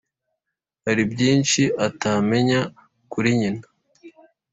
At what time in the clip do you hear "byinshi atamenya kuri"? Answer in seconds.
1.13-3.29